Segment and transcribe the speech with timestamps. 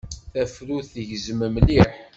[0.33, 1.91] Tafrut-a tgezzem mliḥ.